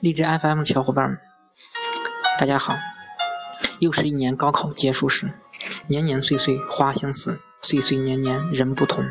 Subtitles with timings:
[0.00, 1.18] 荔枝 FM 的小伙伴们，
[2.38, 2.76] 大家好！
[3.80, 5.32] 又是一年高考结束时，
[5.88, 9.04] 年年岁岁花相似，岁岁年年人不同。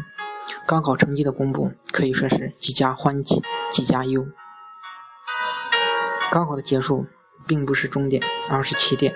[0.66, 4.28] 高考成绩的公布可以说是几家欢喜几家忧。
[6.32, 7.06] 高考的结束
[7.46, 9.14] 并不是终点，而是起点。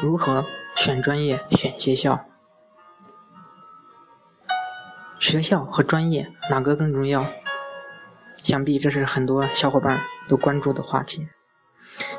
[0.00, 2.24] 如何选专业、选学校？
[5.20, 7.24] 学校和专业哪个更重要？
[8.46, 11.28] 想必这是很多小伙伴都关注的话题。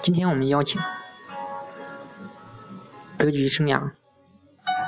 [0.02, 0.82] 今天我们邀请
[3.18, 3.92] 格局生涯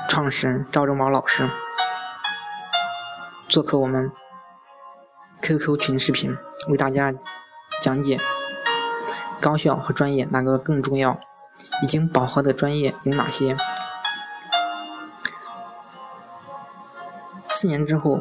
[0.06, 1.48] 创始人赵正宝老师
[3.48, 4.12] 做客我们
[5.40, 6.36] QQ 群视频，
[6.68, 7.14] 为大家
[7.80, 8.20] 讲解
[9.40, 11.20] 高校和专业哪个更重要，
[11.82, 13.56] 已经饱和的专业有哪些，
[17.48, 18.20] 四年之后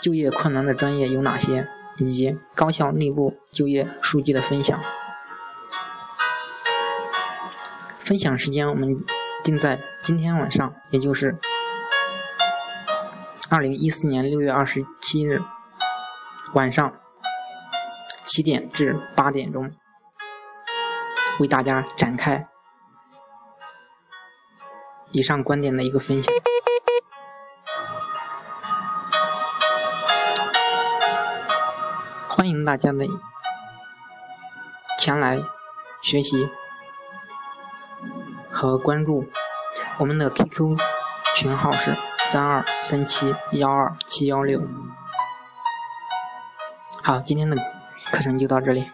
[0.00, 1.68] 就业困难的专业有哪些。
[1.96, 4.80] 以及高校内部就业数据的分享。
[7.98, 8.94] 分享时间我们
[9.44, 11.38] 定在今天晚上，也就是
[13.48, 15.42] 二零一四年六月二十七日
[16.54, 16.98] 晚上
[18.24, 19.70] 七点至八点钟，
[21.38, 22.48] 为大家展开
[25.12, 26.34] 以上观点的一个分享。
[32.32, 33.04] 欢迎大家的
[35.00, 35.40] 前来
[36.00, 36.48] 学习
[38.52, 39.28] 和关注，
[39.98, 40.78] 我们的 QQ
[41.34, 44.62] 群号是三二三七幺二七幺六。
[47.02, 47.56] 好，今天的
[48.12, 48.88] 课程就到这里。